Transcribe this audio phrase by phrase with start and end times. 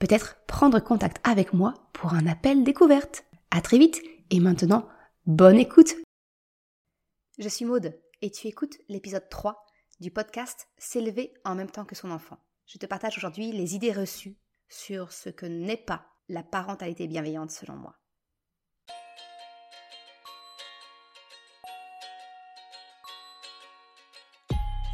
[0.00, 3.24] peut-être prendre contact avec moi pour un appel découverte.
[3.52, 4.88] À très vite et maintenant,
[5.26, 5.94] bonne écoute.
[7.38, 9.64] Je suis Maude et tu écoutes l'épisode 3
[10.00, 12.38] du podcast S'élever en même temps que son enfant.
[12.66, 14.36] Je te partage aujourd'hui les idées reçues
[14.68, 17.96] sur ce que n'est pas la parentalité bienveillante selon moi.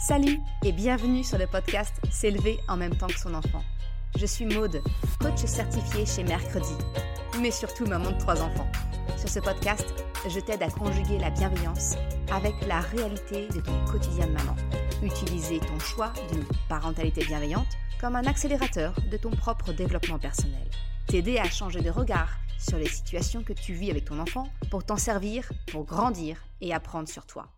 [0.09, 3.63] Salut et bienvenue sur le podcast S'élever en même temps que son enfant.
[4.17, 4.83] Je suis Maude,
[5.21, 6.73] coach certifié chez Mercredi,
[7.39, 8.67] mais surtout maman de trois enfants.
[9.19, 9.85] Sur ce podcast,
[10.27, 11.97] je t'aide à conjuguer la bienveillance
[12.33, 14.57] avec la réalité de ton quotidien de maman.
[15.03, 17.67] Utiliser ton choix d'une parentalité bienveillante
[18.01, 20.67] comme un accélérateur de ton propre développement personnel.
[21.09, 24.83] T'aider à changer de regard sur les situations que tu vis avec ton enfant pour
[24.83, 27.49] t'en servir, pour grandir et apprendre sur toi.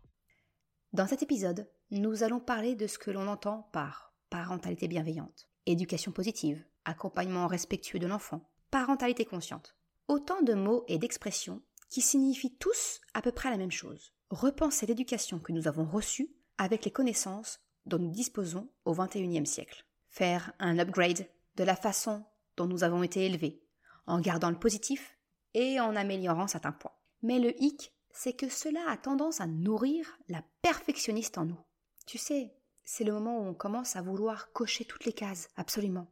[0.92, 6.12] Dans cet épisode, nous allons parler de ce que l'on entend par parentalité bienveillante éducation
[6.12, 9.76] positive, accompagnement respectueux de l'enfant, parentalité consciente.
[10.08, 14.12] Autant de mots et d'expressions qui signifient tous à peu près la même chose.
[14.30, 19.86] Repenser l'éducation que nous avons reçue avec les connaissances dont nous disposons au XXIe siècle.
[20.08, 22.24] Faire un upgrade de la façon
[22.56, 23.62] dont nous avons été élevés,
[24.06, 25.18] en gardant le positif
[25.54, 26.92] et en améliorant certains points.
[27.22, 31.60] Mais le hic, c'est que cela a tendance à nourrir la perfectionniste en nous.
[32.06, 32.57] Tu sais,
[32.90, 36.10] c'est le moment où on commence à vouloir cocher toutes les cases, absolument.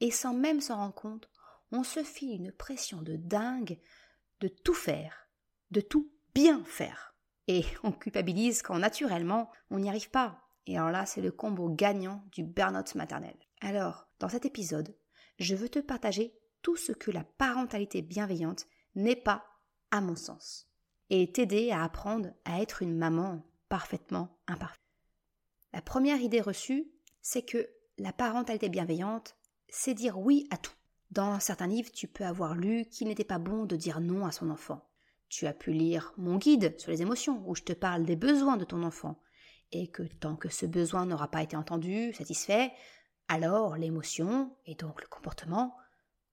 [0.00, 1.30] Et sans même s'en rendre compte,
[1.70, 3.78] on se fit une pression de dingue
[4.40, 5.28] de tout faire,
[5.70, 7.14] de tout bien faire.
[7.46, 10.40] Et on culpabilise quand naturellement on n'y arrive pas.
[10.66, 13.36] Et alors là, c'est le combo gagnant du burn-out maternel.
[13.60, 14.96] Alors, dans cet épisode,
[15.38, 19.44] je veux te partager tout ce que la parentalité bienveillante n'est pas,
[19.92, 20.66] à mon sens,
[21.10, 24.81] et t'aider à apprendre à être une maman parfaitement imparfaite.
[25.72, 26.90] La première idée reçue,
[27.20, 27.68] c'est que
[27.98, 29.36] la parentalité bienveillante,
[29.68, 30.72] c'est dire oui à tout.
[31.10, 34.32] Dans certains livres, tu peux avoir lu qu'il n'était pas bon de dire non à
[34.32, 34.88] son enfant.
[35.28, 38.56] Tu as pu lire mon guide sur les émotions, où je te parle des besoins
[38.56, 39.18] de ton enfant,
[39.72, 42.72] et que tant que ce besoin n'aura pas été entendu, satisfait,
[43.28, 45.74] alors l'émotion, et donc le comportement,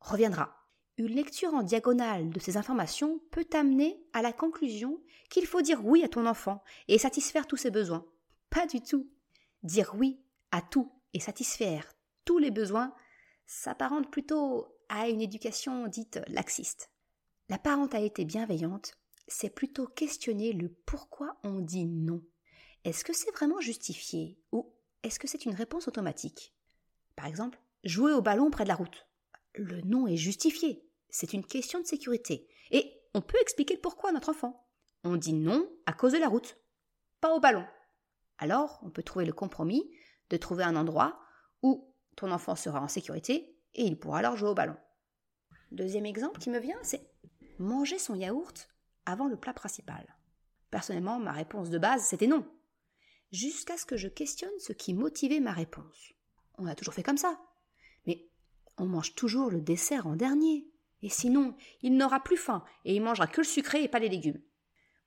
[0.01, 0.56] reviendra.
[0.97, 5.85] Une lecture en diagonale de ces informations peut t'amener à la conclusion qu'il faut dire
[5.85, 8.06] oui à ton enfant et satisfaire tous ses besoins.
[8.50, 9.07] Pas du tout.
[9.64, 10.22] Dire oui
[10.52, 11.92] à tout et satisfaire
[12.25, 12.94] tous les besoins
[13.46, 16.92] s'apparente plutôt à une éducation dite laxiste.
[17.50, 18.94] La parentalité bienveillante,
[19.28, 22.22] c'est plutôt questionner le pourquoi on dit non.
[22.84, 24.72] Est-ce que c'est vraiment justifié ou
[25.03, 26.53] est-ce que c'est une réponse automatique?
[27.16, 29.08] Par exemple, jouer au ballon près de la route.
[29.56, 30.88] Le non est justifié.
[31.09, 32.48] C'est une question de sécurité.
[32.72, 34.68] Et on peut expliquer le pourquoi à notre enfant.
[35.03, 36.58] On dit non à cause de la route,
[37.19, 37.66] pas au ballon.
[38.39, 39.83] Alors, on peut trouver le compromis
[40.29, 41.19] de trouver un endroit
[41.61, 44.77] où ton enfant sera en sécurité et il pourra alors jouer au ballon.
[45.72, 47.11] Deuxième exemple qui me vient, c'est
[47.59, 48.69] manger son yaourt
[49.05, 50.16] avant le plat principal.
[50.72, 52.47] Personnellement, ma réponse de base, c'était non.
[53.31, 56.13] Jusqu'à ce que je questionne ce qui motivait ma réponse.
[56.57, 57.39] On a toujours fait comme ça.
[58.07, 58.29] Mais
[58.77, 60.66] on mange toujours le dessert en dernier.
[61.01, 64.09] Et sinon, il n'aura plus faim et il mangera que le sucré et pas les
[64.09, 64.41] légumes.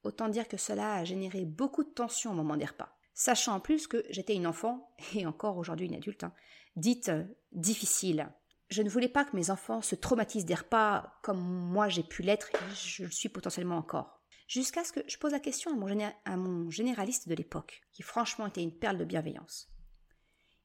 [0.03, 3.61] Autant dire que cela a généré beaucoup de tension au moment des repas sachant en
[3.61, 6.33] plus que j'étais une enfant, et encore aujourd'hui une adulte, hein,
[6.77, 8.33] dite euh, difficile.
[8.69, 12.23] Je ne voulais pas que mes enfants se traumatisent des repas comme moi j'ai pu
[12.23, 14.23] l'être et je le suis potentiellement encore.
[14.49, 18.03] Jusqu'à ce que je pose la question à mon, à mon généraliste de l'époque, qui
[18.03, 19.69] franchement était une perle de bienveillance.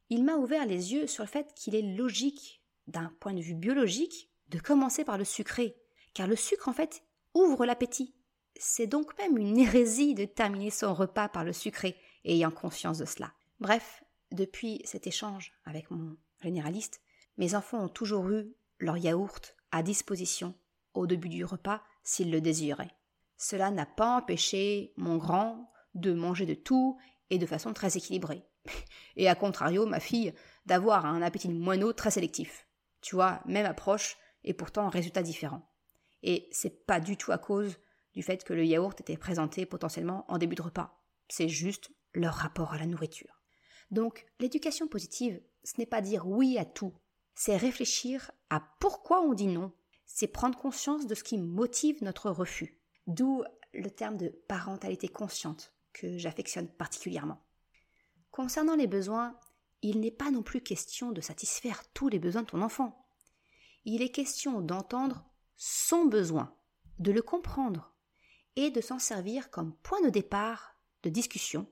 [0.09, 3.55] Il m'a ouvert les yeux sur le fait qu'il est logique, d'un point de vue
[3.55, 5.75] biologique, de commencer par le sucré,
[6.13, 7.03] car le sucre en fait
[7.33, 8.15] ouvre l'appétit.
[8.57, 11.97] C'est donc même une hérésie de terminer son repas par le sucré,
[12.27, 13.33] ayant conscience de cela.
[13.59, 17.01] Bref, depuis cet échange avec mon généraliste,
[17.37, 20.53] mes enfants ont toujours eu leur yaourt à disposition
[20.93, 22.93] au début du repas s'ils le désiraient.
[23.37, 26.97] Cela n'a pas empêché mon grand de manger de tout
[27.29, 28.43] et de façon très équilibrée.
[29.15, 30.33] Et à contrario, ma fille
[30.65, 32.67] d'avoir un appétit moineau très sélectif.
[33.01, 35.69] Tu vois, même approche et pourtant résultat différent.
[36.23, 37.77] Et c'est pas du tout à cause
[38.13, 40.99] du fait que le yaourt était présenté potentiellement en début de repas.
[41.29, 43.41] C'est juste leur rapport à la nourriture.
[43.91, 46.93] Donc, l'éducation positive, ce n'est pas dire oui à tout,
[47.35, 49.71] c'est réfléchir à pourquoi on dit non.
[50.05, 52.79] c'est prendre conscience de ce qui motive notre refus.
[53.07, 53.43] D'où
[53.73, 57.43] le terme de parentalité consciente, que j'affectionne particulièrement.
[58.31, 59.37] Concernant les besoins,
[59.81, 63.07] il n'est pas non plus question de satisfaire tous les besoins de ton enfant.
[63.85, 65.25] Il est question d'entendre
[65.55, 66.55] son besoin,
[66.99, 67.93] de le comprendre
[68.55, 71.67] et de s'en servir comme point de départ de discussion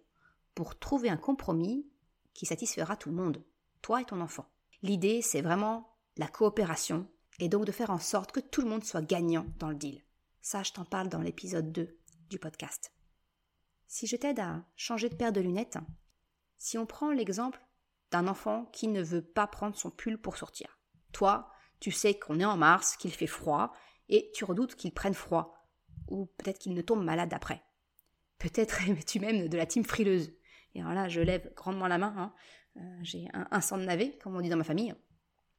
[0.56, 1.86] pour trouver un compromis
[2.34, 3.44] qui satisfera tout le monde,
[3.82, 4.50] toi et ton enfant.
[4.82, 7.08] L'idée, c'est vraiment la coopération
[7.40, 10.04] et donc de faire en sorte que tout le monde soit gagnant dans le deal.
[10.42, 11.98] Ça, je t'en parle dans l'épisode 2
[12.30, 12.94] du podcast.
[13.88, 15.78] Si je t'aide à changer de paire de lunettes,
[16.58, 17.62] si on prend l'exemple
[18.12, 20.80] d'un enfant qui ne veut pas prendre son pull pour sortir.
[21.12, 23.74] Toi, tu sais qu'on est en mars, qu'il fait froid,
[24.10, 25.68] et tu redoutes qu'il prenne froid,
[26.08, 27.64] ou peut-être qu'il ne tombe malade après.
[28.38, 30.32] Peut-être es-tu même de la team frileuse.
[30.76, 32.34] Et alors là, je lève grandement la main, hein.
[32.78, 34.94] euh, j'ai un, sang de navet, comme on dit dans ma famille.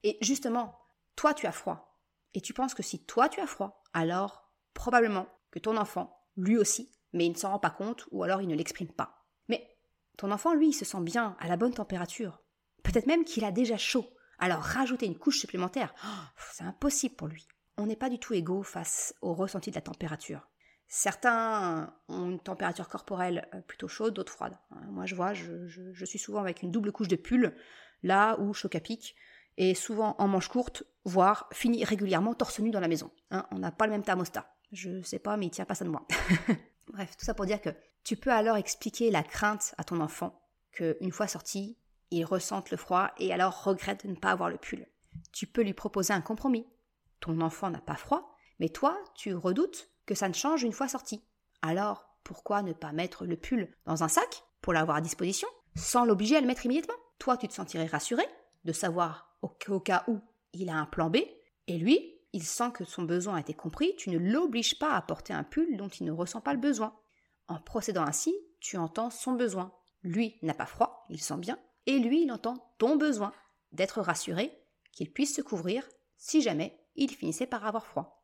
[0.05, 0.79] Et justement,
[1.17, 1.99] toi tu as froid,
[2.35, 6.59] et tu penses que si toi tu as froid, alors probablement que ton enfant, lui
[6.59, 9.25] aussi, mais il ne s'en rend pas compte, ou alors il ne l'exprime pas.
[9.49, 9.75] Mais
[10.19, 12.43] ton enfant, lui, il se sent bien, à la bonne température.
[12.83, 14.07] Peut-être même qu'il a déjà chaud.
[14.39, 17.49] Alors rajouter une couche supplémentaire, oh, c'est impossible pour lui.
[17.79, 20.47] On n'est pas du tout égaux face au ressenti de la température.
[20.89, 24.57] Certains ont une température corporelle euh, plutôt chaude, d'autres froide.
[24.73, 27.55] Euh, moi, je vois, je, suis souvent avec une double couche de pull,
[28.03, 29.17] là où choc à pic,
[29.57, 33.11] et souvent en manche courte, voire fini régulièrement torse nu dans la maison.
[33.31, 34.55] Hein, on n'a pas le même thermostat.
[34.73, 36.07] Je sais pas, mais il tient pas ça de moi.
[36.89, 37.71] Bref, tout ça pour dire que
[38.05, 40.41] tu peux alors expliquer la crainte à ton enfant
[40.71, 41.79] qu'une fois sorti,
[42.11, 44.87] il ressente le froid et alors regrette de ne pas avoir le pull.
[45.33, 46.67] Tu peux lui proposer un compromis.
[47.21, 50.89] Ton enfant n'a pas froid, mais toi, tu redoutes que ça ne change une fois
[50.89, 51.23] sorti.
[51.63, 56.05] Alors, pourquoi ne pas mettre le pull dans un sac pour l'avoir à disposition, sans
[56.05, 56.95] l'obliger à le mettre immédiatement?
[57.19, 58.25] Toi, tu te sentirais rassuré
[58.65, 59.49] de savoir au,
[59.81, 60.21] cas où
[60.53, 61.19] il a un plan B,
[61.67, 65.03] et lui, il sent que son besoin a été compris, tu ne l'obliges pas à
[65.03, 66.97] porter un pull dont il ne ressent pas le besoin.
[67.49, 69.73] En procédant ainsi, tu entends son besoin.
[70.03, 73.33] Lui n'a pas froid, il sent bien, et lui, il entend ton besoin
[73.73, 74.53] d'être rassuré,
[74.93, 75.87] qu'il puisse se couvrir
[76.17, 78.16] si jamais il finissait par avoir froid.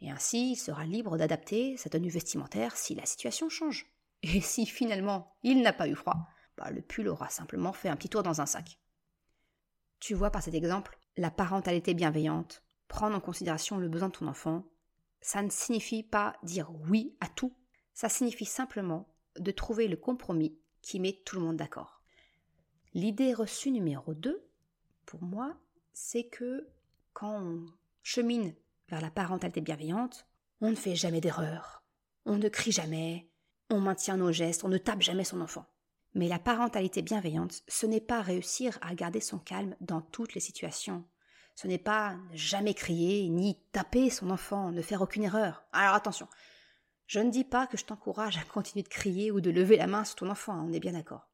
[0.00, 3.86] Et ainsi, il sera libre d'adapter sa tenue vestimentaire si la situation change.
[4.22, 6.16] Et si finalement il n'a pas eu froid,
[6.56, 8.78] bah, le pull aura simplement fait un petit tour dans un sac.
[10.00, 14.26] Tu vois par cet exemple, la parentalité bienveillante, prendre en considération le besoin de ton
[14.26, 14.64] enfant,
[15.20, 17.56] ça ne signifie pas dire oui à tout,
[17.94, 19.08] ça signifie simplement
[19.38, 22.02] de trouver le compromis qui met tout le monde d'accord.
[22.94, 24.46] L'idée reçue numéro 2,
[25.04, 25.56] pour moi,
[25.92, 26.68] c'est que
[27.12, 27.66] quand on
[28.02, 28.54] chemine
[28.88, 30.26] vers la parentalité bienveillante,
[30.60, 31.84] on ne fait jamais d'erreur,
[32.24, 33.28] on ne crie jamais,
[33.70, 35.66] on maintient nos gestes, on ne tape jamais son enfant.
[36.14, 40.40] Mais la parentalité bienveillante, ce n'est pas réussir à garder son calme dans toutes les
[40.40, 41.04] situations.
[41.54, 45.64] Ce n'est pas jamais crier, ni taper son enfant, ne faire aucune erreur.
[45.72, 46.28] Alors attention,
[47.06, 49.86] je ne dis pas que je t'encourage à continuer de crier ou de lever la
[49.86, 51.28] main sur ton enfant, on est bien d'accord.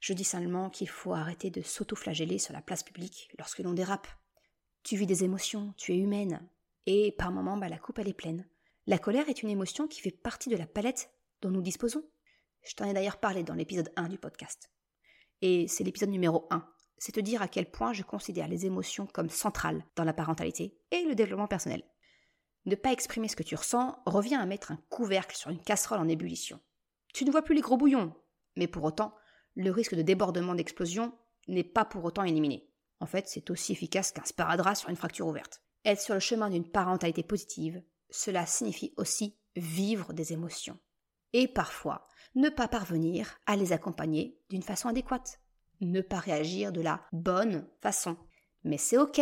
[0.00, 4.06] Je dis seulement qu'il faut arrêter de s'auto-flageller sur la place publique lorsque l'on dérape.
[4.82, 6.46] Tu vis des émotions, tu es humaine,
[6.86, 8.46] et par moments, bah, la coupe elle est pleine.
[8.86, 11.10] La colère est une émotion qui fait partie de la palette
[11.40, 12.04] dont nous disposons.
[12.62, 14.70] Je t'en ai d'ailleurs parlé dans l'épisode 1 du podcast.
[15.42, 16.66] Et c'est l'épisode numéro 1.
[16.98, 20.78] C'est te dire à quel point je considère les émotions comme centrales dans la parentalité
[20.90, 21.82] et le développement personnel.
[22.66, 25.98] Ne pas exprimer ce que tu ressens revient à mettre un couvercle sur une casserole
[25.98, 26.60] en ébullition.
[27.12, 28.14] Tu ne vois plus les gros bouillons,
[28.56, 29.14] mais pour autant,
[29.54, 31.12] le risque de débordement d'explosion
[31.48, 32.70] n'est pas pour autant éliminé.
[33.00, 35.63] En fait, c'est aussi efficace qu'un sparadrap sur une fracture ouverte.
[35.84, 40.78] Être sur le chemin d'une parentalité positive, cela signifie aussi vivre des émotions.
[41.32, 45.40] Et parfois, ne pas parvenir à les accompagner d'une façon adéquate.
[45.80, 48.16] Ne pas réagir de la bonne façon.
[48.62, 49.20] Mais c'est ok,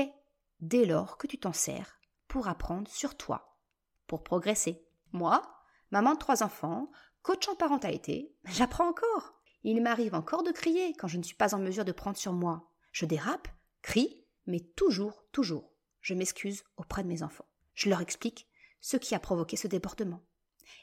[0.60, 3.58] dès lors que tu t'en sers pour apprendre sur toi,
[4.06, 4.86] pour progresser.
[5.12, 5.42] Moi,
[5.90, 6.90] maman de trois enfants,
[7.22, 9.34] coach en parentalité, j'apprends encore.
[9.64, 12.32] Il m'arrive encore de crier quand je ne suis pas en mesure de prendre sur
[12.32, 12.70] moi.
[12.92, 13.48] Je dérape,
[13.80, 15.71] crie, mais toujours, toujours,
[16.02, 17.46] je m'excuse auprès de mes enfants.
[17.74, 18.48] Je leur explique
[18.80, 20.20] ce qui a provoqué ce débordement.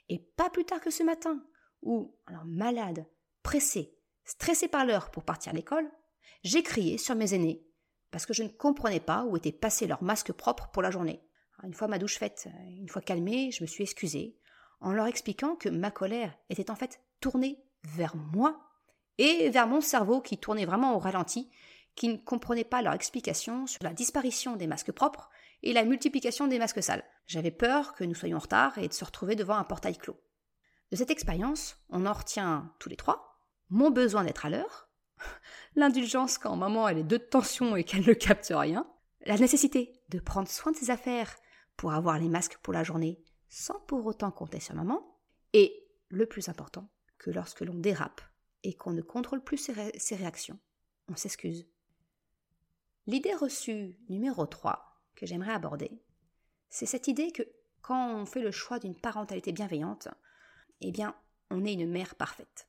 [0.08, 1.44] Et pas plus tard que ce matin,
[1.82, 3.06] où, alors malade,
[3.44, 3.96] pressé,
[4.26, 5.90] stressé par l'heure pour partir à l'école,
[6.44, 7.66] j'ai crié sur mes aînés,
[8.12, 11.22] parce que je ne comprenais pas où était passé leur masque propre pour la journée.
[11.64, 14.38] Une fois ma douche faite, une fois calmée, je me suis excusée,
[14.80, 18.60] en leur expliquant que ma colère était en fait tournée vers moi
[19.18, 21.52] et vers mon cerveau qui tournait vraiment au ralenti,
[22.00, 25.30] qui ne comprenait pas leur explication sur la disparition des masques propres
[25.64, 27.04] et la multiplication des masques sales.
[27.28, 30.18] J'avais peur que nous soyons en retard et de se retrouver devant un portail clos.
[30.92, 33.30] De cette expérience, on en retient tous les trois
[33.70, 34.90] mon besoin d'être à l'heure,
[35.76, 38.88] l'indulgence quand maman elle est de tension et qu'elle ne capte rien,
[39.26, 41.36] la nécessité de prendre soin de ses affaires
[41.78, 45.20] pour avoir les masques pour la journée sans pour autant compter sur maman.
[45.54, 48.22] Et le plus important, que lorsque l'on dérape
[48.64, 50.60] et qu'on ne contrôle plus ses, réactions,
[51.08, 51.68] on s'excuse.
[53.10, 56.00] L'idée reçue numéro 3 que j'aimerais aborder,
[56.70, 57.42] c'est cette idée que
[57.82, 60.10] quand on fait le choix d'une parentalité bienveillante,
[60.82, 61.16] eh bien,
[61.50, 62.68] on est une mère parfaite.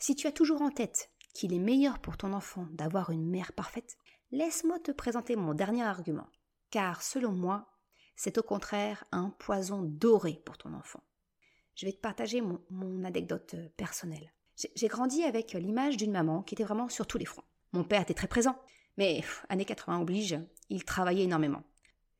[0.00, 3.52] Si tu as toujours en tête qu'il est meilleur pour ton enfant d'avoir une mère
[3.52, 3.96] parfaite,
[4.32, 6.26] laisse-moi te présenter mon dernier argument,
[6.70, 7.68] car selon moi,
[8.16, 11.04] c'est au contraire un poison doré pour ton enfant.
[11.76, 14.32] Je vais te partager mon, anecdote euh, personnelle.
[14.74, 17.44] J'ai grandi avec l'image d'une maman qui était vraiment sur tous les fronts.
[17.72, 18.58] Mon père était très présent,
[18.96, 20.38] mais années 80 oblige,
[20.68, 21.62] il travaillait énormément.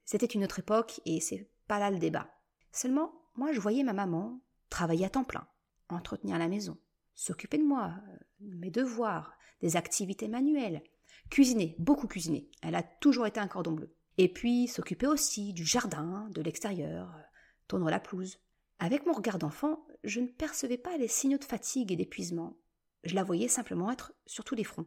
[0.05, 2.29] C'était une autre époque et c'est pas là le débat.
[2.73, 4.41] Seulement, moi je voyais ma maman
[4.71, 5.47] travailler à temps plein,
[5.89, 6.79] entretenir la maison,
[7.15, 10.83] s'occuper de moi, euh, de mes devoirs, des activités manuelles,
[11.31, 12.51] cuisiner, beaucoup cuisiner.
[12.63, 13.95] Elle a toujours été un cordon bleu.
[14.19, 17.23] Et puis s'occuper aussi du jardin, de l'extérieur, euh,
[17.69, 18.39] tondre la pelouse.
[18.79, 22.57] Avec mon regard d'enfant, je ne percevais pas les signaux de fatigue et d'épuisement.
[23.05, 24.87] Je la voyais simplement être sur tous les fronts.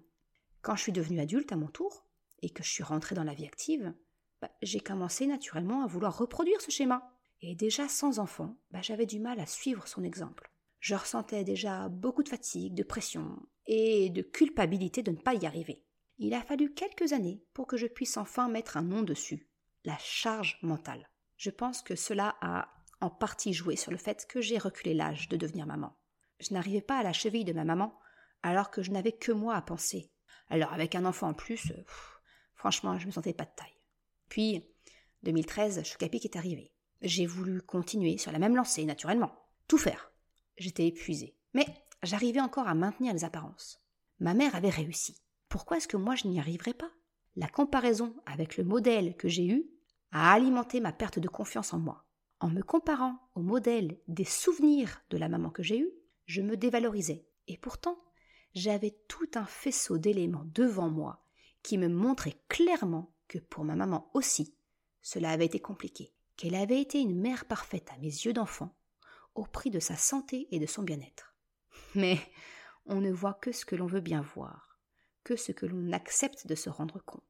[0.61, 2.05] Quand je suis devenue adulte à mon tour,
[2.41, 3.93] et que je suis rentrée dans la vie active,
[4.41, 7.13] bah, j'ai commencé naturellement à vouloir reproduire ce schéma.
[7.41, 10.51] Et déjà sans enfant, bah, j'avais du mal à suivre son exemple.
[10.79, 15.45] Je ressentais déjà beaucoup de fatigue, de pression et de culpabilité de ne pas y
[15.45, 15.85] arriver.
[16.17, 19.49] Il a fallu quelques années pour que je puisse enfin mettre un nom dessus,
[19.85, 21.09] la charge mentale.
[21.37, 22.69] Je pense que cela a
[23.01, 25.97] en partie joué sur le fait que j'ai reculé l'âge de devenir maman.
[26.41, 27.97] Je n'arrivais pas à la cheville de ma maman
[28.41, 30.11] alors que je n'avais que moi à penser.
[30.49, 31.83] Alors avec un enfant en plus, euh,
[32.55, 33.77] franchement, je me sentais pas de taille.
[34.29, 34.63] Puis,
[35.23, 36.71] 2013, Chocapic est arrivé.
[37.01, 39.31] J'ai voulu continuer sur la même lancée, naturellement.
[39.67, 40.11] Tout faire.
[40.57, 41.35] J'étais épuisée.
[41.53, 41.65] Mais
[42.03, 43.79] j'arrivais encore à maintenir les apparences.
[44.19, 45.21] Ma mère avait réussi.
[45.47, 46.91] Pourquoi est-ce que moi je n'y arriverais pas?
[47.35, 49.69] La comparaison avec le modèle que j'ai eu
[50.11, 52.05] a alimenté ma perte de confiance en moi.
[52.39, 55.91] En me comparant au modèle des souvenirs de la maman que j'ai eue,
[56.25, 57.27] je me dévalorisais.
[57.47, 57.97] Et pourtant,
[58.55, 61.23] j'avais tout un faisceau d'éléments devant moi
[61.63, 64.55] qui me montraient clairement que pour ma maman aussi,
[65.01, 68.75] cela avait été compliqué, qu'elle avait été une mère parfaite à mes yeux d'enfant,
[69.35, 71.35] au prix de sa santé et de son bien-être.
[71.95, 72.19] Mais
[72.85, 74.79] on ne voit que ce que l'on veut bien voir,
[75.23, 77.23] que ce que l'on accepte de se rendre compte.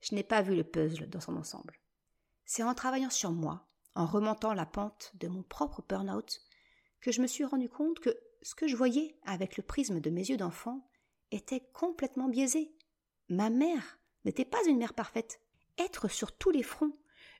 [0.00, 1.78] Je n'ai pas vu le puzzle dans son ensemble.
[2.44, 6.40] C'est en travaillant sur moi, en remontant la pente de mon propre burn-out,
[7.00, 10.10] que je me suis rendu compte que ce que je voyais avec le prisme de
[10.10, 10.88] mes yeux d'enfant
[11.30, 12.72] était complètement biaisé.
[13.28, 15.40] Ma mère n'était pas une mère parfaite.
[15.78, 16.96] Être sur tous les fronts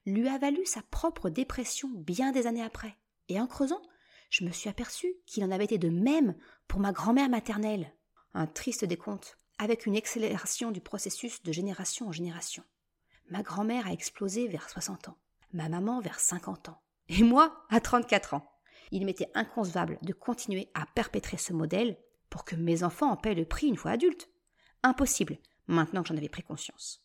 [0.07, 2.97] lui a valu sa propre dépression bien des années après.
[3.29, 3.83] Et en creusant,
[4.31, 6.37] je me suis aperçu qu'il en avait été de même
[6.69, 7.93] pour ma grand-mère maternelle.
[8.33, 12.65] Un triste décompte, avec une accélération du processus de génération en génération.
[13.29, 15.19] Ma grand-mère a explosé vers 60 ans,
[15.53, 18.50] ma maman vers 50 ans, et moi à 34 ans.
[18.91, 21.97] Il m'était inconcevable de continuer à perpétrer ce modèle
[22.29, 24.29] pour que mes enfants en paient le prix une fois adultes.
[24.83, 27.05] Impossible, maintenant que j'en avais pris conscience.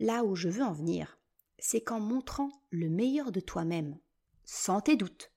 [0.00, 1.18] Là où je veux en venir,
[1.58, 3.98] c'est qu'en montrant le meilleur de toi-même,
[4.44, 5.30] sans tes doutes,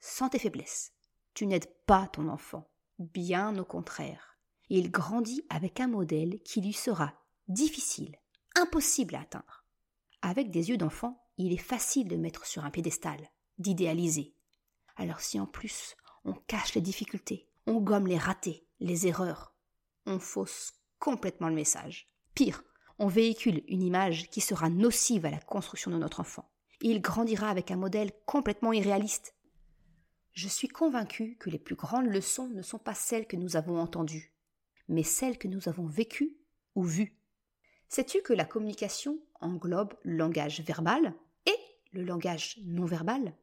[0.00, 0.92] sans tes faiblesses,
[1.34, 4.38] tu n'aides pas ton enfant, bien au contraire.
[4.68, 7.12] Il grandit avec un modèle qui lui sera
[7.48, 8.16] difficile,
[8.56, 9.64] impossible à atteindre.
[10.22, 13.18] Avec des yeux d'enfant, il est facile de mettre sur un piédestal,
[13.58, 14.34] d'idéaliser.
[14.96, 19.54] Alors si en plus on cache les difficultés, on gomme les ratés, les erreurs,
[20.06, 22.08] on fausse complètement le message.
[22.34, 22.62] Pire,
[22.98, 26.50] on véhicule une image qui sera nocive à la construction de notre enfant.
[26.80, 29.34] Il grandira avec un modèle complètement irréaliste.
[30.32, 33.78] Je suis convaincue que les plus grandes leçons ne sont pas celles que nous avons
[33.78, 34.32] entendues,
[34.88, 36.36] mais celles que nous avons vécues
[36.74, 37.16] ou vues.
[37.88, 41.14] Sais-tu que la communication englobe le langage verbal
[41.46, 41.56] et
[41.92, 43.34] le langage non verbal?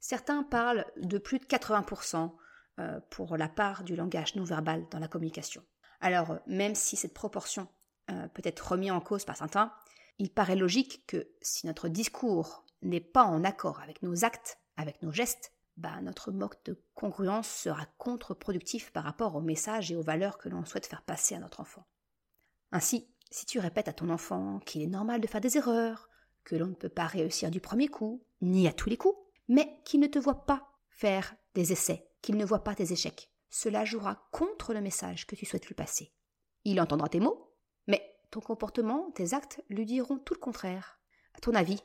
[0.00, 2.32] Certains parlent de plus de 80%
[2.78, 5.62] euh, pour la part du langage non verbal dans la communication.
[6.00, 7.68] Alors, même si cette proportion
[8.10, 9.72] euh, peut être remise en cause par certains,
[10.18, 15.02] il paraît logique que si notre discours n'est pas en accord avec nos actes, avec
[15.02, 20.02] nos gestes, bah, notre mode de congruence sera contre-productif par rapport aux messages et aux
[20.02, 21.86] valeurs que l'on souhaite faire passer à notre enfant.
[22.72, 26.08] Ainsi, si tu répètes à ton enfant qu'il est normal de faire des erreurs,
[26.44, 29.80] que l'on ne peut pas réussir du premier coup, ni à tous les coups, mais
[29.84, 33.84] qu'il ne te voit pas faire des essais, qu'il ne voit pas tes échecs, cela
[33.84, 36.12] jouera contre le message que tu souhaites lui passer.
[36.64, 37.54] Il entendra tes mots,
[37.86, 41.00] mais ton comportement, tes actes lui diront tout le contraire.
[41.34, 41.82] À ton avis,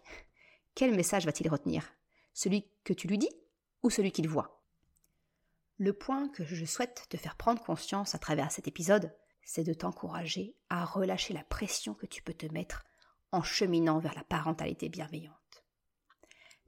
[0.76, 1.94] quel message va-t-il retenir?
[2.34, 3.30] Celui que tu lui dis
[3.84, 4.62] ou celui qu'il voit?
[5.78, 9.74] Le point que je souhaite te faire prendre conscience à travers cet épisode, c'est de
[9.74, 12.84] t'encourager à relâcher la pression que tu peux te mettre
[13.32, 15.43] en cheminant vers la parentalité bienveillante.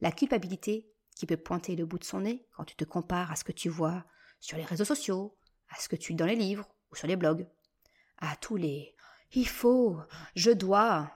[0.01, 3.35] La culpabilité qui peut pointer le bout de son nez quand tu te compares à
[3.35, 4.05] ce que tu vois
[4.39, 5.37] sur les réseaux sociaux,
[5.69, 7.47] à ce que tu lis dans les livres ou sur les blogs,
[8.17, 8.95] à tous les
[9.35, 9.99] il faut,
[10.35, 11.11] je dois.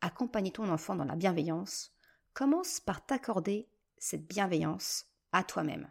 [0.00, 1.92] Accompagner ton enfant dans la bienveillance,
[2.34, 5.90] commence par t'accorder cette bienveillance à toi-même.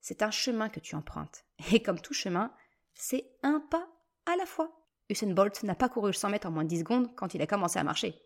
[0.00, 1.44] C'est un chemin que tu empruntes.
[1.72, 2.54] Et comme tout chemin,
[2.94, 3.88] c'est un pas
[4.26, 4.86] à la fois.
[5.08, 7.48] Usain Bolt n'a pas couru 100 mètres en moins de 10 secondes quand il a
[7.48, 8.22] commencé à marcher.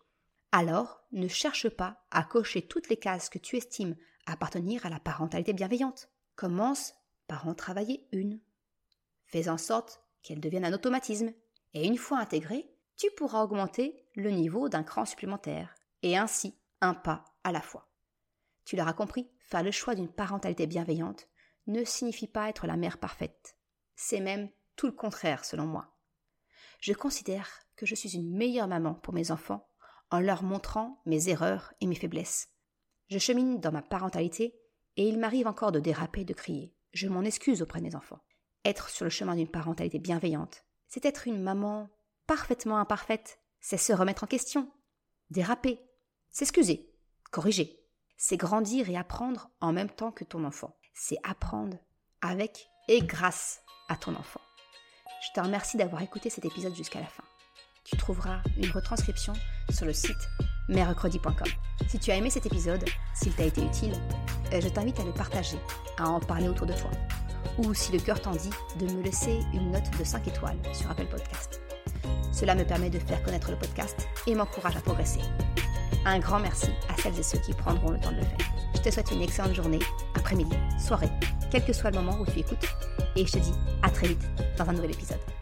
[0.59, 3.95] Alors, ne cherche pas à cocher toutes les cases que tu estimes
[4.25, 6.09] appartenir à la parentalité bienveillante.
[6.35, 6.95] Commence
[7.27, 8.41] par en travailler une.
[9.27, 11.35] Fais en sorte qu'elle devienne un automatisme.
[11.75, 15.75] Et une fois intégrée, tu pourras augmenter le niveau d'un cran supplémentaire.
[16.03, 17.91] Et ainsi, un pas à la fois.
[18.65, 21.29] Tu l'auras compris, faire le choix d'une parentalité bienveillante
[21.67, 23.59] ne signifie pas être la mère parfaite.
[23.95, 25.95] C'est même tout le contraire selon moi.
[26.81, 29.69] Je considère que je suis une meilleure maman pour mes enfants
[30.11, 32.49] en leur montrant mes erreurs et mes faiblesses.
[33.09, 34.59] Je chemine dans ma parentalité
[34.97, 36.75] et il m'arrive encore de déraper, de crier.
[36.93, 38.21] Je m'en excuse auprès de mes enfants.
[38.65, 41.89] Être sur le chemin d'une parentalité bienveillante, c'est être une maman
[42.27, 44.71] parfaitement imparfaite, c'est se remettre en question,
[45.31, 45.81] déraper,
[46.31, 46.93] s'excuser,
[47.31, 47.81] corriger.
[48.17, 50.77] C'est grandir et apprendre en même temps que ton enfant.
[50.95, 51.77] C'est apprendre
[52.23, 54.41] avec et grâce à ton enfant.
[55.23, 57.25] Je te remercie d'avoir écouté cet épisode jusqu'à la fin.
[57.85, 59.35] Tu trouveras une retranscription
[59.71, 60.29] sur le site
[60.69, 61.49] mercredi.com.
[61.89, 63.93] Si tu as aimé cet épisode, s'il t'a été utile,
[64.53, 65.59] euh, je t'invite à le partager,
[65.99, 66.91] à en parler autour de toi.
[67.59, 70.91] Ou si le cœur t'en dit, de me laisser une note de 5 étoiles sur
[70.91, 71.61] Apple Podcast.
[72.33, 75.21] Cela me permet de faire connaître le podcast et m'encourage à progresser.
[76.05, 78.53] Un grand merci à celles et ceux qui prendront le temps de le faire.
[78.75, 79.81] Je te souhaite une excellente journée,
[80.15, 81.11] après-midi, soirée,
[81.51, 82.67] quel que soit le moment où tu écoutes,
[83.17, 85.36] et je te dis à très vite dans un nouvel épisode.